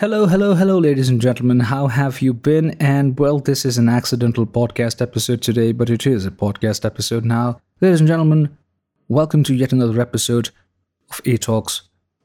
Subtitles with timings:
[0.00, 1.58] Hello, hello, hello, ladies and gentlemen.
[1.58, 2.70] How have you been?
[2.78, 7.24] And well, this is an accidental podcast episode today, but it is a podcast episode
[7.24, 7.60] now.
[7.80, 8.56] Ladies and gentlemen,
[9.08, 10.50] welcome to yet another episode
[11.10, 11.82] of A Talks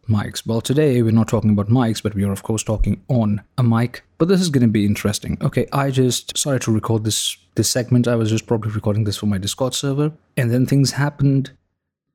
[0.07, 0.45] Mics.
[0.45, 3.63] Well, today we're not talking about mics, but we are, of course, talking on a
[3.63, 4.03] mic.
[4.19, 5.39] But this is going to be interesting.
[5.41, 8.07] Okay, I just started to record this this segment.
[8.07, 11.49] I was just probably recording this for my Discord server, and then things happened.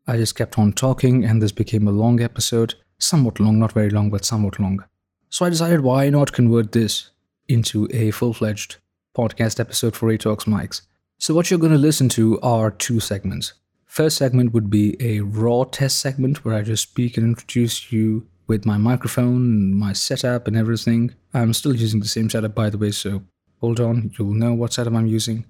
[0.07, 2.77] I just kept on talking, and this became a long episode.
[3.01, 4.85] Somewhat long, not very long, but somewhat long.
[5.31, 7.11] So I decided why not convert this
[7.48, 8.77] into a full fledged
[9.16, 10.83] podcast episode for A Talks Mics.
[11.19, 13.55] So, what you're going to listen to are two segments.
[13.85, 18.27] First segment would be a raw test segment where I just speak and introduce you
[18.47, 21.15] with my microphone, my setup, and everything.
[21.35, 23.23] I'm still using the same setup, by the way, so
[23.60, 25.45] hold on, you'll know what setup I'm using.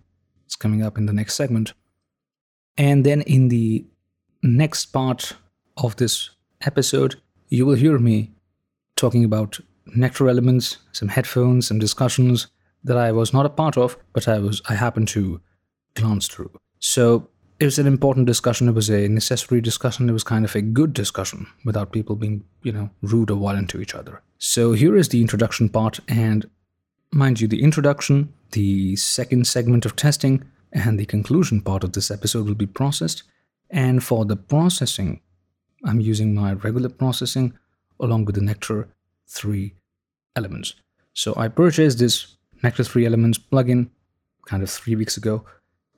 [0.46, 1.74] It's coming up in the next segment.
[2.76, 3.84] And then in the
[4.42, 5.34] next part
[5.76, 6.30] of this
[6.62, 8.32] episode, you will hear me
[8.96, 9.60] talking about
[9.94, 12.48] Nectar elements, some headphones, some discussions
[12.84, 15.40] that I was not a part of, but I was I happened to
[15.94, 16.50] glance through.
[16.78, 18.68] So it was an important discussion.
[18.68, 20.08] It was a necessary discussion.
[20.08, 23.68] It was kind of a good discussion without people being, you know, rude or violent
[23.70, 24.22] to each other.
[24.38, 26.48] So here is the introduction part, and
[27.12, 32.10] mind you, the introduction, the second segment of testing, and the conclusion part of this
[32.10, 33.24] episode will be processed.
[33.70, 35.20] And for the processing,
[35.84, 37.54] I'm using my regular processing
[38.00, 38.88] along with the Nectar
[39.28, 39.74] 3
[40.36, 40.74] elements.
[41.12, 43.90] So I purchased this Nectar 3 elements plugin
[44.46, 45.44] kind of three weeks ago,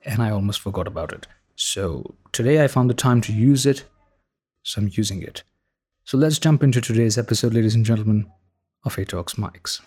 [0.05, 1.27] and I almost forgot about it.
[1.57, 3.85] So today I found the time to use it,
[4.63, 5.43] so I'm using it.
[6.05, 8.27] So let's jump into today's episode, ladies and gentlemen,
[8.85, 9.81] of A Talks Mics.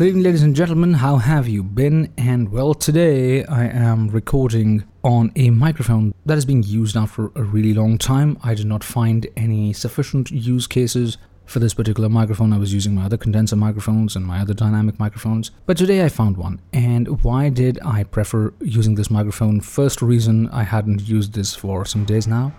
[0.00, 0.94] Good evening, ladies and gentlemen.
[0.94, 2.10] How have you been?
[2.16, 7.30] And well, today I am recording on a microphone that is being used now for
[7.34, 8.38] a really long time.
[8.42, 12.54] I did not find any sufficient use cases for this particular microphone.
[12.54, 15.50] I was using my other condenser microphones and my other dynamic microphones.
[15.66, 16.62] But today I found one.
[16.72, 19.60] And why did I prefer using this microphone?
[19.60, 22.54] First reason I hadn't used this for some days now.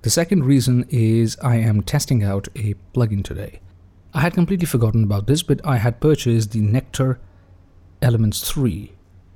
[0.00, 3.60] The second reason is I am testing out a plugin today.
[4.14, 7.20] I had completely forgotten about this, but I had purchased the Nectar
[8.00, 8.92] Elements 3,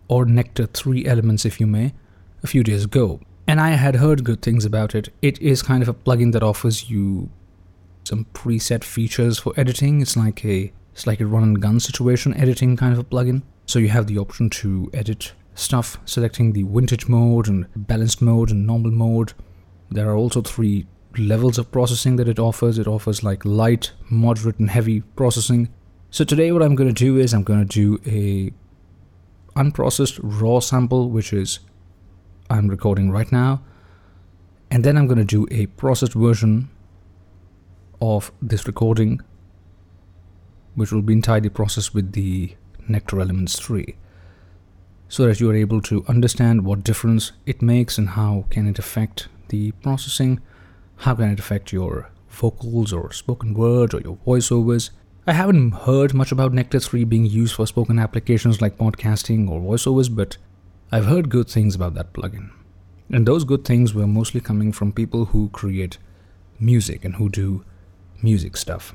[0.09, 1.93] or Nectar 3 Elements if you may,
[2.43, 3.21] a few days ago.
[3.47, 5.12] And I had heard good things about it.
[5.21, 7.28] It is kind of a plugin that offers you
[8.05, 10.00] some preset features for editing.
[10.00, 13.43] It's like a it's like a run and gun situation editing kind of a plugin.
[13.66, 18.50] So you have the option to edit stuff, selecting the vintage mode and balanced mode
[18.50, 19.33] and normal mode.
[19.91, 20.87] There are also three
[21.19, 22.78] levels of processing that it offers.
[22.78, 25.69] It offers like light, moderate, and heavy processing.
[26.11, 28.53] So today what I'm going to do is I'm going to do a
[29.59, 31.61] unprocessed raw sample, which is
[32.51, 33.62] I'm recording right now,
[34.71, 36.69] and then I'm going to do a processed version
[38.01, 39.21] of this recording,
[40.75, 42.55] which will be entirely processed with the
[42.89, 43.97] Nectar Elements 3
[45.09, 48.78] so that you are able to understand what difference it makes and how can it
[48.78, 50.41] affect the processing
[51.03, 54.91] how can it affect your vocals or spoken words or your voiceovers?
[55.27, 59.61] I haven't heard much about Nectar 3 being used for spoken applications like podcasting or
[59.61, 60.37] voiceovers, but
[60.93, 62.51] I've heard good things about that plugin.
[63.11, 65.99] And those good things were mostly coming from people who create
[66.61, 67.65] music and who do
[68.23, 68.95] music stuff.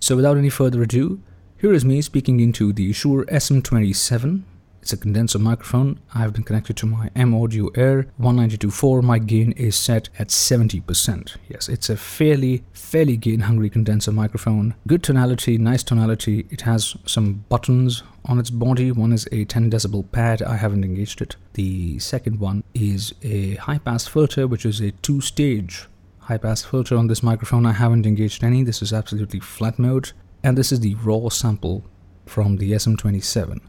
[0.00, 1.22] So without any further ado,
[1.56, 4.42] here is me speaking into the Shure SM27
[4.88, 6.00] it's a condenser microphone.
[6.14, 9.02] I've been connected to my M Audio Air 192.4.
[9.02, 11.36] My gain is set at 70%.
[11.46, 14.74] Yes, it's a fairly, fairly gain hungry condenser microphone.
[14.86, 16.46] Good tonality, nice tonality.
[16.48, 18.90] It has some buttons on its body.
[18.90, 20.40] One is a 10 decibel pad.
[20.40, 21.36] I haven't engaged it.
[21.52, 25.86] The second one is a high pass filter, which is a two stage
[26.20, 27.66] high pass filter on this microphone.
[27.66, 28.62] I haven't engaged any.
[28.62, 30.12] This is absolutely flat mode.
[30.42, 31.84] And this is the raw sample
[32.24, 33.60] from the SM27.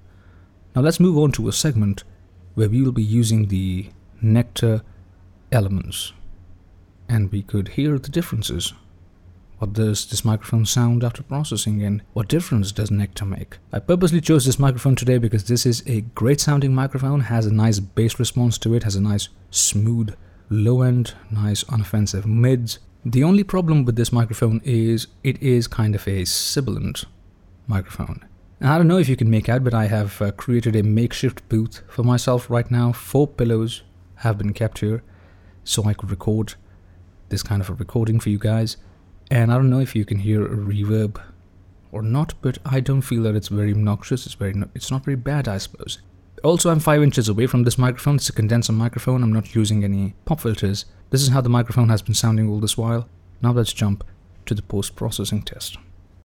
[0.75, 2.03] Now let's move on to a segment
[2.53, 3.89] where we will be using the
[4.21, 4.81] nectar
[5.51, 6.13] elements
[7.07, 8.73] and we could hear the differences.
[9.57, 13.57] What does this microphone sound after processing and what difference does nectar make?
[13.73, 17.53] I purposely chose this microphone today because this is a great sounding microphone, has a
[17.53, 20.15] nice bass response to it, has a nice smooth
[20.49, 22.79] low end, nice unoffensive mids.
[23.03, 27.05] The only problem with this microphone is it is kind of a sibilant
[27.67, 28.23] microphone.
[28.61, 31.47] I don't know if you can make out, but I have uh, created a makeshift
[31.47, 32.91] booth for myself right now.
[32.91, 33.83] Four pillows
[34.15, 35.01] have been kept here
[35.63, 36.55] so I could record
[37.29, 38.75] this kind of a recording for you guys.
[39.31, 41.21] And I don't know if you can hear a reverb
[41.93, 44.25] or not, but I don't feel that it's very obnoxious.
[44.25, 45.99] It's very, it's not very bad, I suppose.
[46.43, 48.15] Also, I'm 5 inches away from this microphone.
[48.15, 49.23] It's a condenser microphone.
[49.23, 50.85] I'm not using any pop filters.
[51.11, 53.07] This is how the microphone has been sounding all this while.
[53.41, 54.03] Now let's jump
[54.47, 55.77] to the post-processing test.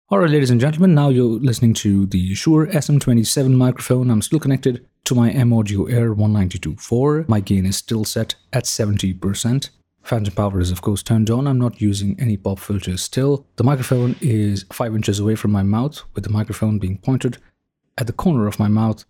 [0.09, 4.09] Alright ladies and gentlemen, now you're listening to the Shure SM27 microphone.
[4.09, 7.29] I'm still connected to my M-Audio Air 192.4.
[7.29, 9.71] My gain is still set at 70%.
[10.03, 11.49] Phantom power is of course turned on.
[11.49, 13.49] I'm not using any pop filters still.
[13.57, 17.39] The microphone is 5 inches away from my mouth with the microphone being pointed
[17.99, 19.05] at the corner of my mouth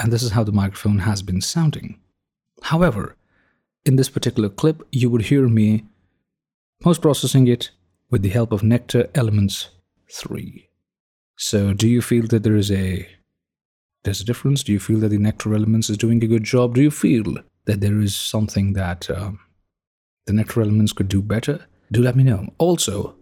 [0.00, 2.00] and this is how the microphone has been sounding.
[2.62, 3.14] However,
[3.84, 5.84] in this particular clip, you would hear me
[6.80, 7.70] post-processing it
[8.10, 9.68] with the help of Nectar Elements
[10.12, 10.68] 3.
[11.36, 13.08] So do you feel that there is a
[14.04, 14.62] there's a difference?
[14.62, 16.74] Do you feel that the Nectar Elements is doing a good job?
[16.74, 17.36] Do you feel
[17.66, 19.38] that there is something that um,
[20.26, 21.66] the Nectar Elements could do better?
[21.92, 22.48] Do let me know.
[22.58, 23.14] Also,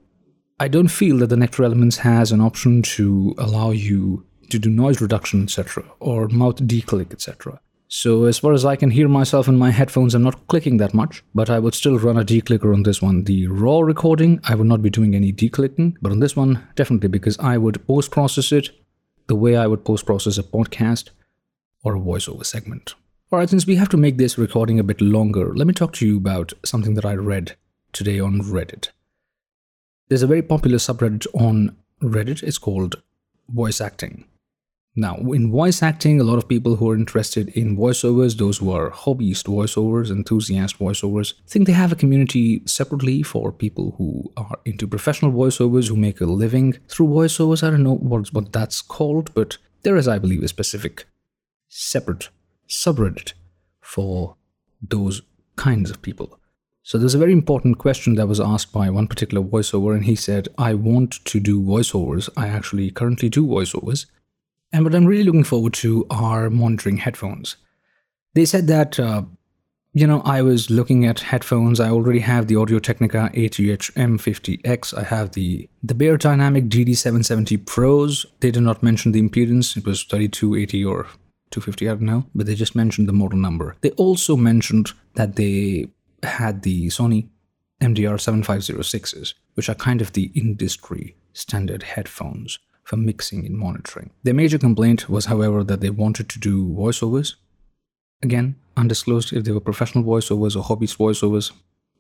[0.59, 4.71] I don't feel that the Nectar Elements has an option to allow you to do
[4.71, 7.61] noise reduction, etc., or mouth declick, etc.
[7.93, 10.95] So as far as I can hear myself in my headphones, I'm not clicking that
[10.95, 13.25] much, but I would still run a declicker on this one.
[13.25, 17.09] The raw recording, I would not be doing any declicking, but on this one, definitely
[17.09, 18.71] because I would post-process it
[19.27, 21.09] the way I would post-process a podcast
[21.83, 22.95] or a voiceover segment.
[23.33, 26.07] Alright, since we have to make this recording a bit longer, let me talk to
[26.07, 27.57] you about something that I read
[27.93, 28.91] today on Reddit.
[30.09, 33.03] There's a very popular subreddit on Reddit, it's called
[33.49, 34.27] voice acting.
[34.97, 38.73] Now, in voice acting, a lot of people who are interested in voiceovers, those who
[38.73, 44.59] are hobbyist voiceovers, enthusiast voiceovers, think they have a community separately for people who are
[44.65, 47.63] into professional voiceovers who make a living through voiceovers.
[47.63, 51.07] I don't know what, what that's called, but there is, I believe, a specific
[51.69, 52.29] separate
[52.69, 53.35] subreddit
[53.81, 54.37] for
[54.83, 55.23] those
[55.55, 56.41] kinds of people.
[56.83, 60.17] So there's a very important question that was asked by one particular voiceover, and he
[60.17, 62.29] said, I want to do voiceovers.
[62.37, 64.07] I actually currently do voiceovers.
[64.73, 67.57] And what I'm really looking forward to are monitoring headphones.
[68.35, 69.23] They said that, uh,
[69.93, 71.81] you know, I was looking at headphones.
[71.81, 74.97] I already have the Audio Technica ATH M50X.
[74.97, 78.27] I have the, the Beyerdynamic DT770 Pros.
[78.39, 79.77] They did not mention the impedance.
[79.77, 81.05] It was 3280 or
[81.51, 82.27] 250, I don't know.
[82.33, 83.77] But they just mentioned the model number.
[83.81, 85.89] They also mentioned that they
[86.23, 87.29] had the Sony
[87.81, 92.61] MDR 7506s, which are kind of the industry standard headphones
[92.91, 94.11] for mixing and monitoring.
[94.25, 97.37] Their major complaint was, however, that they wanted to do voiceovers.
[98.21, 101.53] Again, undisclosed if they were professional voiceovers or hobbyist voiceovers.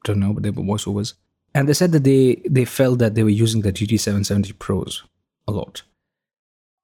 [0.03, 1.15] Don't know, but they were voiceovers.
[1.55, 5.05] And they said that they, they felt that they were using the DT770 Pros
[5.47, 5.83] a lot.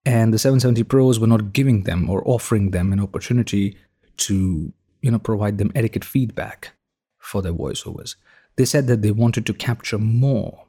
[0.05, 3.77] And the 770 Pros were not giving them or offering them an opportunity
[4.19, 4.73] to,
[5.03, 6.75] you know, provide them adequate feedback
[7.19, 8.15] for their voiceovers.
[8.55, 10.66] They said that they wanted to capture more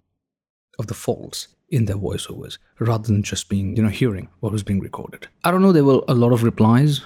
[0.80, 4.64] of the faults in their voiceovers rather than just being, you know, hearing what was
[4.64, 5.28] being recorded.
[5.44, 7.02] I don't know, there were a lot of replies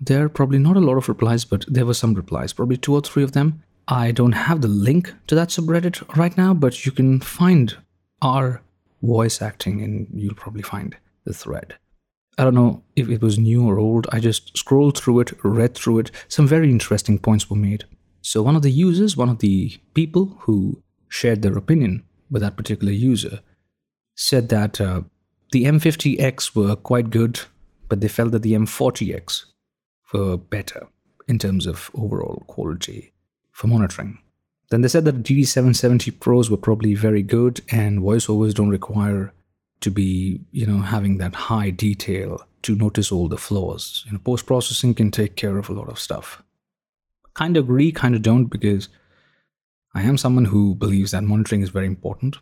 [0.00, 3.00] there, probably not a lot of replies, but there were some replies, probably two or
[3.00, 3.62] three of them.
[3.88, 7.76] I don't have the link to that subreddit right now, but you can find
[8.22, 8.62] our
[9.02, 11.74] voice acting and you'll probably find the thread.
[12.36, 14.06] I don't know if it was new or old.
[14.12, 16.10] I just scrolled through it, read through it.
[16.28, 17.84] Some very interesting points were made.
[18.20, 22.56] So, one of the users, one of the people who shared their opinion with that
[22.56, 23.40] particular user,
[24.14, 25.02] said that uh,
[25.52, 27.40] the M50X were quite good,
[27.88, 29.44] but they felt that the M40X
[30.12, 30.88] were better
[31.26, 33.12] in terms of overall quality
[33.52, 34.18] for monitoring.
[34.70, 39.32] Then they said that the DT770 Pros were probably very good and voiceovers don't require
[39.80, 44.04] to be, you know, having that high detail to notice all the flaws.
[44.06, 46.42] You know, post-processing can take care of a lot of stuff.
[47.34, 48.88] Kind of agree, kind of don't, because
[49.94, 52.38] I am someone who believes that monitoring is very important.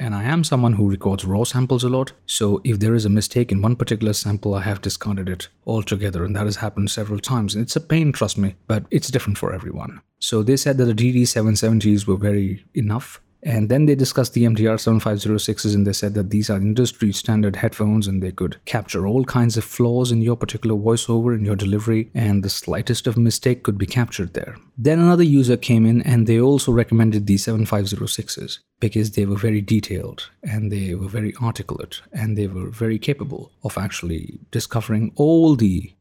[0.00, 3.10] And I am someone who records raw samples a lot, so if there is a
[3.10, 7.18] mistake in one particular sample, I have discarded it altogether, and that has happened several
[7.18, 7.54] times.
[7.54, 10.00] And it's a pain, trust me, but it's different for everyone.
[10.20, 14.74] So they said that the DT770s were very enough and then they discussed the MDR
[14.74, 19.24] 7506s and they said that these are industry standard headphones and they could capture all
[19.24, 23.62] kinds of flaws in your particular voiceover in your delivery and the slightest of mistake
[23.62, 24.56] could be captured there.
[24.76, 29.60] Then another user came in and they also recommended the 7506s because they were very
[29.60, 35.54] detailed and they were very articulate and they were very capable of actually discovering all
[35.54, 35.94] the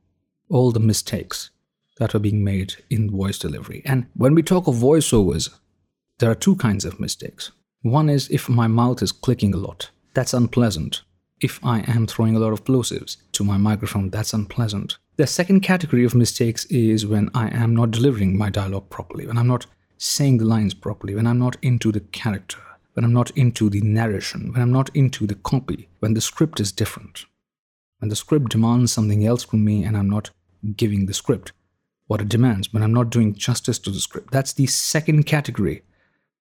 [0.50, 1.52] all the mistakes
[2.00, 3.82] that are being made in voice delivery.
[3.86, 5.50] And when we talk of voiceovers,
[6.20, 7.52] there are two kinds of mistakes.
[7.84, 9.92] One is if my mouth is clicking a lot.
[10.14, 11.04] That's unpleasant.
[11.40, 14.98] If I am throwing a lot of plosives to my microphone, that's unpleasant.
[15.18, 19.38] The second category of mistakes is when I am not delivering my dialogue properly, when
[19.38, 22.60] I'm not saying the lines properly, when I'm not into the character,
[22.94, 26.60] when I'm not into the narration, when I'm not into the copy, when the script
[26.60, 27.26] is different,
[28.00, 30.32] when the script demands something else from me and I'm not
[30.76, 31.52] giving the script
[32.08, 34.32] what it demands, when I'm not doing justice to the script.
[34.32, 35.84] That's the second category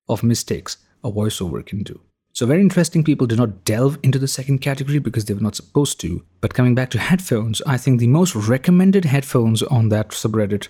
[0.09, 2.01] of mistakes a voiceover can do.
[2.33, 5.57] So, very interesting people did not delve into the second category because they were not
[5.57, 6.23] supposed to.
[6.43, 10.69] But coming back to headphones, I think the most recommended headphones on that subreddit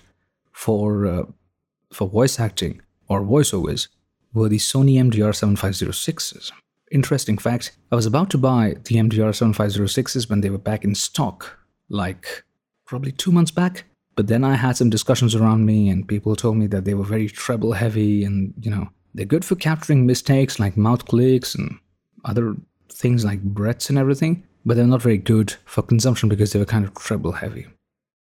[0.53, 1.23] for uh,
[1.91, 3.89] for voice acting or voiceovers
[4.33, 6.51] were the Sony MDR 7506s.
[6.91, 10.95] Interesting fact I was about to buy the MDR 7506s when they were back in
[10.95, 12.45] stock, like
[12.85, 13.83] probably two months back.
[14.15, 17.03] But then I had some discussions around me, and people told me that they were
[17.03, 21.79] very treble heavy and, you know, they're good for capturing mistakes like mouth clicks and
[22.25, 22.55] other
[22.91, 26.65] things like breaths and everything, but they're not very good for consumption because they were
[26.65, 27.67] kind of treble heavy.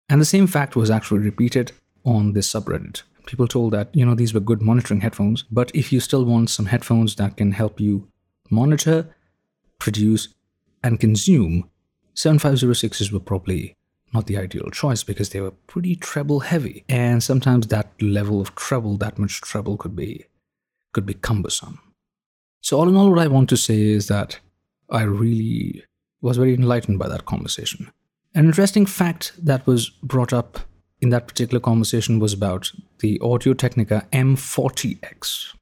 [0.10, 1.72] And the same fact was actually repeated
[2.04, 3.04] on this subreddit.
[3.26, 6.50] People told that, you know, these were good monitoring headphones, but if you still want
[6.50, 8.08] some headphones that can help you
[8.50, 9.16] monitor,
[9.80, 10.30] produce,
[10.84, 11.70] and consume,
[12.16, 13.76] 7506s were probably
[14.14, 16.84] not the ideal choice because they were pretty treble heavy.
[16.90, 20.26] And sometimes that level of treble, that much treble could be
[20.94, 21.80] could be cumbersome.
[22.62, 24.40] So all in all, what I want to say is that
[24.90, 25.84] I really
[26.22, 27.92] was very enlightened by that conversation.
[28.36, 30.60] An interesting fact that was brought up
[31.02, 35.56] in that particular conversation was about the Audio Technica M40X,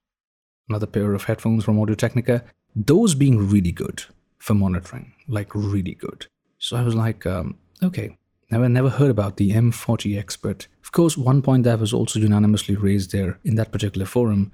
[0.67, 2.43] another pair of headphones from Audio Technica,
[2.75, 4.03] those being really good
[4.37, 6.27] for monitoring, like really good.
[6.57, 8.17] So I was like, um, okay,
[8.51, 12.75] I never heard about the M40X, but of course, one point that was also unanimously
[12.75, 14.51] raised there in that particular forum,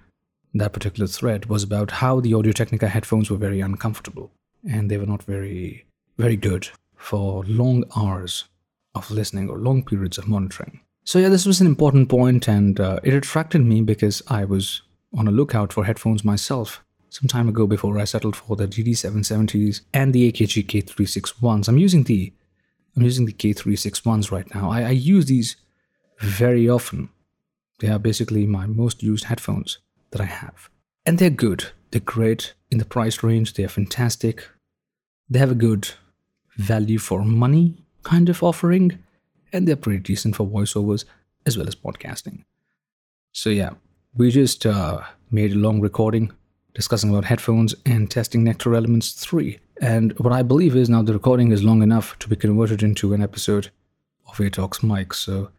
[0.58, 4.32] that particular thread, was about how the Audio Technica headphones were very uncomfortable
[4.70, 5.86] and they were not very,
[6.18, 8.46] very good for long hours
[8.96, 10.80] of listening or long periods of monitoring.
[11.04, 14.82] So, yeah, this was an important point and uh, it attracted me because I was
[15.16, 19.82] on a lookout for headphones myself some time ago before I settled for the DT770s
[19.94, 21.68] and the AKG K361s.
[21.68, 22.34] I'm using the
[22.96, 24.70] I'm using the K361s right now.
[24.70, 25.58] I, I use these
[26.20, 27.10] very often.
[27.80, 29.80] They are basically my most used headphones
[30.16, 30.70] that I have.
[31.06, 31.66] And they're good.
[31.92, 33.54] They're great in the price range.
[33.54, 34.48] They are fantastic.
[35.30, 35.90] They have a good
[36.56, 39.00] value for money kind of offering,
[39.52, 41.04] and they're pretty decent for voiceovers
[41.46, 42.46] as well as podcasting.
[43.34, 43.72] So, yeah,
[44.16, 46.32] we just uh, made a long recording
[46.74, 49.60] discussing about headphones and testing Nectar Elements 3.
[49.82, 53.14] And what I believe is now the recording is long enough to be converted into
[53.14, 53.70] an episode
[54.28, 55.50] of ATalks Mike, so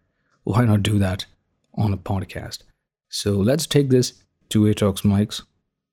[0.44, 1.26] why not do that
[1.74, 2.60] on a podcast?
[3.08, 4.14] So let's take this
[4.50, 5.42] to ATalks Mics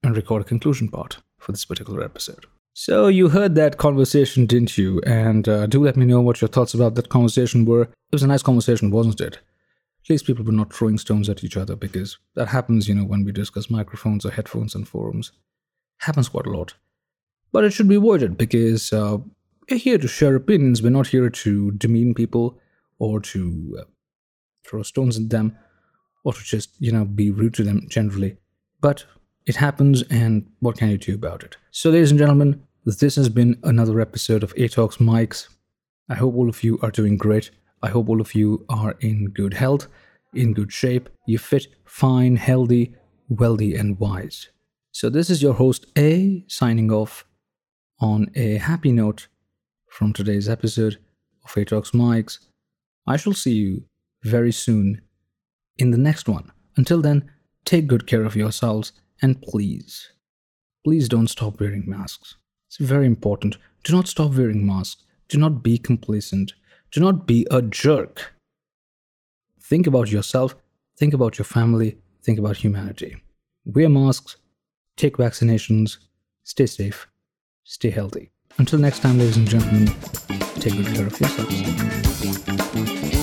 [0.03, 2.45] and record a conclusion part for this particular episode.
[2.75, 5.00] So you heard that conversation, didn't you?
[5.05, 7.83] And uh, do let me know what your thoughts about that conversation were.
[7.83, 9.36] It was a nice conversation, wasn't it?
[9.36, 13.05] At least people were not throwing stones at each other because that happens, you know,
[13.05, 15.31] when we discuss microphones or headphones and forums.
[16.00, 16.74] Happens quite a lot.
[17.51, 19.19] But it should be avoided because uh,
[19.69, 20.81] we're here to share opinions.
[20.81, 22.60] We're not here to demean people
[22.98, 23.83] or to uh,
[24.65, 25.55] throw stones at them
[26.24, 28.38] or to just, you know, be rude to them generally.
[28.84, 29.06] But
[29.46, 31.56] it happens, and what can you do about it?
[31.72, 35.48] So, ladies and gentlemen, this has been another episode of ATalks Mics.
[36.10, 37.50] I hope all of you are doing great.
[37.82, 39.88] I hope all of you are in good health,
[40.34, 42.94] in good shape, you fit, fine, healthy,
[43.30, 44.50] wealthy, and wise.
[44.92, 47.24] So, this is your host A signing off
[48.02, 49.30] on a happy note
[49.88, 50.98] from today's episode
[51.46, 52.40] of ATalks Mics.
[53.08, 53.86] I shall see you
[54.24, 55.00] very soon
[55.78, 56.52] in the next one.
[56.75, 57.32] Until then,
[57.65, 60.12] take good care of yourselves and please,
[60.84, 62.36] please don't stop wearing masks.
[62.67, 63.58] It's very important.
[63.84, 65.03] Do not stop wearing masks.
[65.29, 66.53] Do not be complacent.
[66.91, 68.34] Do not be a jerk.
[69.62, 70.55] Think about yourself,
[70.98, 73.17] think about your family, think about humanity.
[73.65, 74.36] Wear masks,
[74.98, 75.98] take vaccinations,
[76.43, 77.08] stay safe,
[77.63, 78.32] stay healthy.
[78.58, 79.88] Until next time, ladies and gentlemen,
[80.60, 83.23] take good care of yourselves.